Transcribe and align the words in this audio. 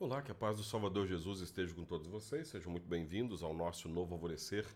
Olá, 0.00 0.22
que 0.22 0.32
a 0.32 0.34
paz 0.34 0.56
do 0.56 0.64
Salvador 0.64 1.06
Jesus 1.06 1.42
esteja 1.42 1.74
com 1.74 1.84
todos 1.84 2.06
vocês. 2.06 2.48
Sejam 2.48 2.72
muito 2.72 2.88
bem-vindos 2.88 3.42
ao 3.42 3.52
nosso 3.52 3.86
novo 3.86 4.14
alvorecer 4.14 4.66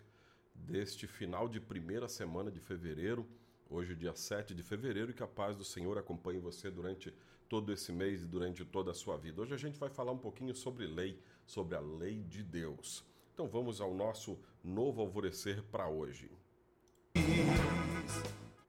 deste 0.53 1.07
final 1.07 1.49
de 1.49 1.59
primeira 1.59 2.07
semana 2.07 2.51
de 2.51 2.59
fevereiro. 2.59 3.27
Hoje, 3.67 3.95
dia 3.95 4.13
7 4.13 4.53
de 4.53 4.61
fevereiro, 4.61 5.09
e 5.09 5.15
que 5.15 5.23
a 5.23 5.27
paz 5.27 5.57
do 5.57 5.63
Senhor 5.63 5.97
acompanhe 5.97 6.37
você 6.37 6.69
durante 6.69 7.11
todo 7.49 7.73
esse 7.73 7.91
mês 7.91 8.21
e 8.21 8.27
durante 8.27 8.63
toda 8.63 8.91
a 8.91 8.93
sua 8.93 9.17
vida. 9.17 9.41
Hoje 9.41 9.55
a 9.55 9.57
gente 9.57 9.79
vai 9.79 9.89
falar 9.89 10.11
um 10.11 10.17
pouquinho 10.19 10.53
sobre 10.53 10.85
lei, 10.85 11.19
sobre 11.43 11.75
a 11.75 11.79
lei 11.79 12.21
de 12.21 12.43
Deus. 12.43 13.03
Então 13.33 13.47
vamos 13.47 13.81
ao 13.81 13.95
nosso 13.95 14.37
novo 14.63 15.01
alvorecer 15.01 15.63
para 15.63 15.89
hoje. 15.89 16.29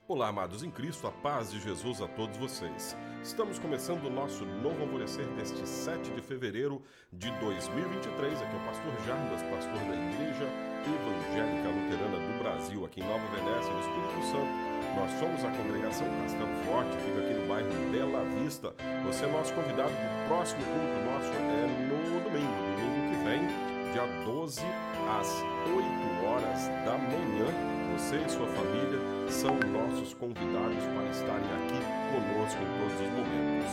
Olá, 0.08 0.28
amados 0.28 0.62
em 0.62 0.70
Cristo, 0.70 1.08
a 1.08 1.10
paz 1.10 1.50
de 1.50 1.58
Jesus 1.58 2.00
a 2.00 2.06
todos 2.06 2.36
vocês. 2.36 2.96
Estamos 3.24 3.58
começando 3.58 4.04
o 4.04 4.10
nosso 4.10 4.44
novo 4.44 4.82
alvorecer 4.82 5.26
deste 5.30 5.66
7 5.66 6.12
de 6.12 6.22
fevereiro 6.22 6.80
de 7.12 7.28
2023. 7.40 8.40
Aqui 8.40 8.54
é 8.54 8.56
o 8.56 8.64
pastor 8.64 8.92
Jarbas, 9.04 9.42
pastor 9.42 9.80
da 9.82 9.96
Igreja 9.96 10.46
Evangélica 10.86 11.68
Luterana 11.70 12.18
do 12.22 12.38
Brasil, 12.38 12.84
aqui 12.84 13.00
em 13.00 13.04
Nova 13.04 13.26
Venécia, 13.34 13.72
no 13.74 13.80
Espírito 13.80 14.22
Santo. 14.30 14.76
Nós 14.94 15.10
somos 15.18 15.44
a 15.44 15.50
congregação 15.50 16.06
Castelo 16.22 16.54
Forte, 16.66 16.96
fica 16.98 17.20
aqui 17.22 17.34
no 17.34 17.48
bairro 17.48 17.90
Bela 17.90 18.22
Vista. 18.38 18.72
Você 19.06 19.24
é 19.24 19.28
nosso 19.28 19.52
convidado 19.54 19.90
o 19.90 20.28
próximo 20.28 20.62
culto 20.62 21.04
nosso 21.10 21.32
é 21.34 21.66
no 21.66 22.20
domingo, 22.22 22.54
domingo 22.78 23.10
que 23.10 23.24
vem, 23.24 23.42
dia 23.90 24.06
12, 24.24 24.60
às 25.08 25.42
8 25.66 26.26
horas 26.26 26.68
da 26.84 26.98
manhã 26.98 27.76
você 27.96 28.16
e 28.16 28.28
sua 28.28 28.46
família 28.48 29.00
são 29.30 29.54
nossos 29.72 30.12
convidados 30.14 30.84
para 30.84 31.10
estarem 31.10 31.50
aqui 31.54 31.80
conosco 32.12 32.62
em 32.62 32.66
todos 32.78 33.00
os 33.00 33.08
momentos. 33.08 33.72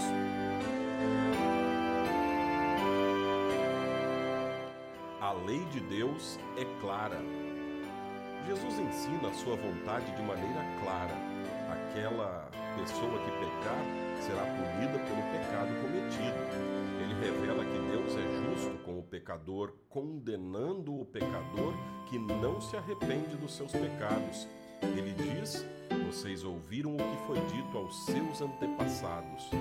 A 5.20 5.34
lei 5.46 5.60
de 5.66 5.82
Deus 5.82 6.40
é 6.58 6.66
clara. 6.80 7.20
Jesus 8.48 8.80
ensina 8.80 9.28
a 9.28 9.34
sua 9.34 9.58
vontade 9.58 10.10
de 10.16 10.22
maneira 10.22 10.66
clara. 10.82 11.33
Aquela 11.94 12.50
pessoa 12.76 13.20
que 13.20 13.30
pecar 13.30 13.86
será 14.20 14.42
punida 14.46 14.98
pelo 14.98 15.22
pecado 15.32 15.70
cometido. 15.80 16.74
Ele 17.00 17.14
revela 17.22 17.64
que 17.64 17.78
Deus 17.92 18.16
é 18.16 18.56
justo 18.56 18.84
com 18.84 18.98
o 18.98 19.04
pecador, 19.04 19.76
condenando 19.90 21.00
o 21.00 21.06
pecador 21.06 21.76
que 22.10 22.18
não 22.18 22.60
se 22.60 22.76
arrepende 22.76 23.38
dos 23.38 23.54
seus 23.56 23.72
pecados. 23.72 24.48
Ele 24.82 25.14
diz: 25.14 25.64
Vocês 26.08 26.44
ouviram 26.44 26.96
o 26.96 26.98
que 26.98 27.28
foi 27.28 27.40
dito 27.56 27.78
aos 27.78 28.06
seus 28.06 28.42
antepassados. 28.42 29.52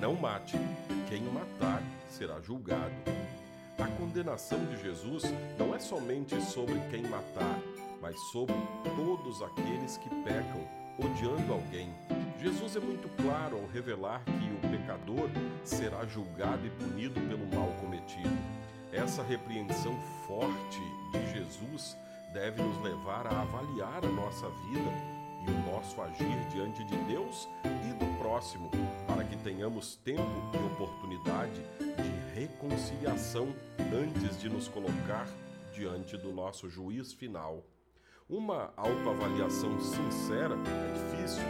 Não 0.00 0.16
mate, 0.16 0.58
quem 1.08 1.22
matar 1.22 1.84
será 2.08 2.40
julgado. 2.40 2.94
A 3.78 3.86
condenação 3.86 4.58
de 4.66 4.82
Jesus 4.82 5.22
não 5.56 5.72
é 5.72 5.78
somente 5.78 6.40
sobre 6.42 6.80
quem 6.90 7.02
matar, 7.02 7.55
mas 8.00 8.18
sobre 8.32 8.54
todos 8.96 9.42
aqueles 9.42 9.96
que 9.98 10.08
pecam, 10.22 10.66
odiando 10.98 11.52
alguém. 11.52 11.94
Jesus 12.38 12.76
é 12.76 12.80
muito 12.80 13.08
claro 13.22 13.56
ao 13.56 13.66
revelar 13.66 14.24
que 14.24 14.66
o 14.66 14.70
pecador 14.70 15.28
será 15.64 16.06
julgado 16.06 16.66
e 16.66 16.70
punido 16.70 17.20
pelo 17.22 17.46
mal 17.46 17.68
cometido. 17.80 18.36
Essa 18.92 19.22
repreensão 19.22 19.94
forte 20.26 20.80
de 21.12 21.32
Jesus 21.34 21.96
deve 22.32 22.62
nos 22.62 22.80
levar 22.82 23.26
a 23.26 23.42
avaliar 23.42 24.04
a 24.04 24.08
nossa 24.08 24.48
vida 24.48 25.16
e 25.46 25.50
o 25.50 25.72
nosso 25.72 26.00
agir 26.00 26.48
diante 26.50 26.84
de 26.84 26.96
Deus 27.04 27.48
e 27.64 27.92
do 27.94 28.18
próximo, 28.18 28.70
para 29.06 29.24
que 29.24 29.36
tenhamos 29.36 29.96
tempo 29.96 30.22
e 30.54 30.72
oportunidade 30.72 31.62
de 31.78 32.40
reconciliação 32.40 33.54
antes 33.92 34.40
de 34.40 34.48
nos 34.48 34.68
colocar 34.68 35.26
diante 35.72 36.16
do 36.16 36.32
nosso 36.32 36.68
juiz 36.68 37.12
final. 37.12 37.64
Uma 38.28 38.72
autoavaliação 38.76 39.78
sincera 39.78 40.56
é 40.56 41.14
difícil, 41.14 41.44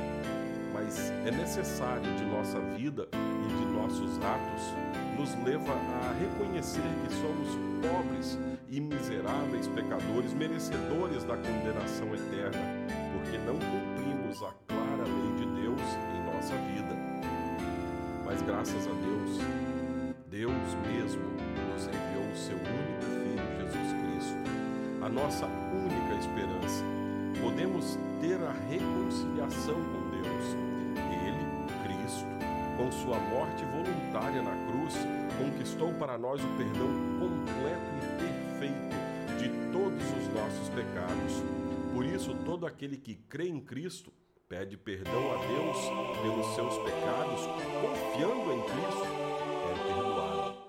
mas 0.74 1.10
é 1.24 1.30
necessário 1.30 2.02
de 2.18 2.24
nossa 2.26 2.60
vida 2.76 3.08
e 3.14 3.48
de 3.48 3.72
nossos 3.72 4.18
atos 4.18 4.74
nos 5.18 5.34
leva 5.42 5.72
a 5.72 6.12
reconhecer 6.20 6.82
que 6.82 7.14
somos 7.14 7.48
pobres 7.80 8.38
e 8.68 8.78
miseráveis 8.78 9.68
pecadores, 9.68 10.34
merecedores 10.34 11.24
da 11.24 11.38
condenação 11.38 12.14
eterna, 12.14 12.60
porque 13.14 13.38
não 13.38 13.54
cumprimos 13.54 14.42
a 14.42 14.52
clara 14.68 15.04
lei 15.04 15.46
de 15.46 15.62
Deus 15.62 15.80
em 15.80 16.34
nossa 16.34 16.54
vida. 16.56 16.94
Mas 18.26 18.42
graças 18.42 18.86
a 18.86 18.92
Deus, 18.92 19.38
Deus 20.28 20.74
mesmo 20.92 21.24
nos 21.72 21.86
enviou 21.86 22.30
o 22.30 22.36
seu 22.36 22.56
único 22.58 23.02
Filho, 23.22 23.64
Jesus 23.64 23.92
Cristo, 24.02 24.36
a 25.02 25.08
nossa 25.08 25.46
única 25.46 25.85
esperança. 26.18 26.84
Podemos 27.40 27.98
ter 28.20 28.36
a 28.42 28.52
reconciliação 28.70 29.74
com 29.74 30.10
Deus 30.10 30.66
com 32.76 32.92
sua 32.92 33.18
morte 33.18 33.64
voluntária 33.64 34.42
na 34.42 34.54
cruz, 34.66 34.94
conquistou 35.38 35.92
para 35.94 36.18
nós 36.18 36.40
o 36.42 36.48
perdão 36.56 36.88
completo 37.18 37.90
e 37.96 38.60
perfeito 38.60 39.38
de 39.38 39.72
todos 39.72 40.04
os 40.04 40.34
nossos 40.34 40.68
pecados. 40.68 41.42
Por 41.94 42.04
isso, 42.04 42.34
todo 42.44 42.66
aquele 42.66 42.96
que 42.96 43.14
crê 43.14 43.48
em 43.48 43.60
Cristo 43.60 44.12
pede 44.48 44.76
perdão 44.76 45.32
a 45.32 45.36
Deus 45.46 45.76
pelos 46.22 46.54
seus 46.54 46.78
pecados, 46.78 47.40
confiando 47.80 48.52
em 48.52 48.62
Cristo, 48.62 49.06
é 49.64 49.94
perdoado. 49.94 50.65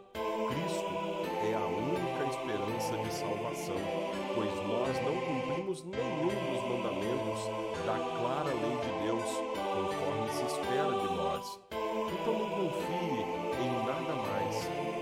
Nós 4.98 5.06
não 5.06 5.16
cumprimos 5.22 5.84
nenhum 5.84 6.28
dos 6.28 6.64
mandamentos 6.64 7.46
da 7.86 7.98
clara 8.18 8.50
lei 8.50 8.78
de 8.78 9.06
Deus, 9.06 9.24
conforme 9.54 10.30
se 10.30 10.46
espera 10.46 10.92
de 10.92 11.16
nós. 11.16 11.60
Então 11.72 12.34
não 12.34 12.50
confie 12.50 13.26
em 13.62 13.86
nada 13.86 14.14
mais, 14.16 14.56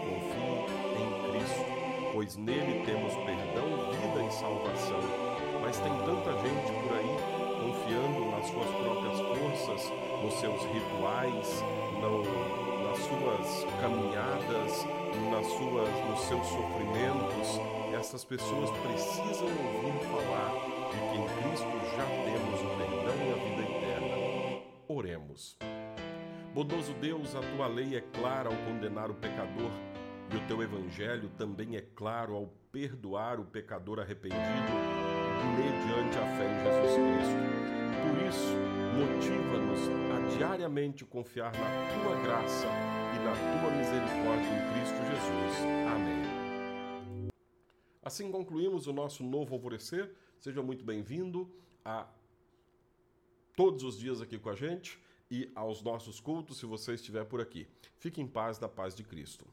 confie 0.03 0.66
em 1.00 1.31
Cristo, 1.31 1.66
pois 2.13 2.35
nele 2.35 2.84
temos 2.85 3.13
perdão, 3.13 3.91
vida 3.91 4.23
e 4.23 4.34
salvação. 4.34 5.00
Mas 5.61 5.79
tem 5.79 5.94
tanta 5.94 6.31
gente 6.41 6.72
por 6.72 6.97
aí 6.97 7.45
confiando 7.61 8.31
nas 8.31 8.47
suas 8.47 8.69
próprias 8.69 9.19
forças, 9.19 9.94
nos 10.22 10.34
seus 10.34 10.61
rituais, 10.63 11.63
nas 12.84 13.00
suas 13.00 13.66
caminhadas, 13.81 14.85
nas 15.31 15.45
suas, 15.47 15.89
nos 16.09 16.19
seus 16.21 16.47
sofrimentos. 16.47 17.59
Essas 17.97 18.23
pessoas 18.25 18.69
precisam 18.79 19.47
ouvir 19.47 19.99
falar 20.07 20.51
de 20.91 20.97
que 20.97 21.17
em 21.17 21.27
Cristo 21.41 21.67
já 21.95 22.05
temos 22.05 22.61
o 22.61 22.69
perdão 22.77 23.15
e 23.25 23.31
a 23.31 23.37
vida 23.43 23.63
eterna. 23.63 24.61
Oremos. 24.87 25.57
Bondoso 26.53 26.93
Deus, 26.93 27.35
a 27.35 27.41
tua 27.41 27.67
lei 27.67 27.95
é 27.95 28.01
clara 28.01 28.49
ao 28.49 28.55
condenar 28.65 29.11
o 29.11 29.15
pecador 29.15 29.71
e 30.31 30.37
o 30.37 30.47
teu 30.47 30.63
evangelho 30.63 31.29
também 31.37 31.75
é 31.75 31.81
claro 31.81 32.35
ao 32.35 32.47
perdoar 32.71 33.39
o 33.39 33.45
pecador 33.45 33.99
arrependido 33.99 34.39
mediante 35.55 36.17
a 36.17 36.25
fé 36.37 36.45
em 36.49 36.63
Jesus 36.63 36.95
Cristo. 36.95 37.45
Por 38.01 38.15
isso, 38.27 38.55
motiva-nos 38.95 39.44
a 39.44 39.44
diariamente 40.38 41.06
confiar 41.06 41.53
na 41.53 42.03
tua 42.03 42.22
graça 42.22 42.68
e 43.16 43.19
na 43.23 43.31
tua 43.31 43.72
misericórdia 43.72 44.50
em 44.50 44.73
Cristo 44.73 44.97
Jesus. 45.12 45.56
Amém. 45.94 47.31
Assim 48.03 48.29
concluímos 48.29 48.85
o 48.88 48.94
nosso 48.94 49.23
novo 49.23 49.56
alvorecer. 49.56 50.13
Seja 50.40 50.62
muito 50.62 50.84
bem-vindo 50.84 51.50
a 51.84 52.06
todos 53.56 53.84
os 53.84 53.97
dias 53.97 54.22
aqui 54.22 54.38
com 54.38 54.50
a 54.50 54.56
gente 54.56 55.00
e 55.31 55.50
aos 55.56 55.81
nossos 55.81 56.19
cultos, 56.19 56.57
se 56.57 56.66
você 56.66 56.94
estiver 56.94 57.23
por 57.25 57.40
aqui. 57.40 57.66
Fique 57.97 58.22
em 58.22 58.28
paz 58.28 58.58
da 58.58 58.67
paz 58.67 58.93
de 58.93 59.03
Cristo. 59.03 59.47